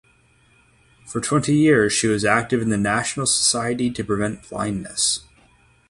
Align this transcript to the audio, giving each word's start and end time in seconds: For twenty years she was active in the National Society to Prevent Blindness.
For 1.05 1.21
twenty 1.21 1.53
years 1.53 1.93
she 1.93 2.07
was 2.07 2.25
active 2.25 2.59
in 2.59 2.69
the 2.71 2.77
National 2.79 3.27
Society 3.27 3.91
to 3.91 4.03
Prevent 4.03 4.49
Blindness. 4.49 5.25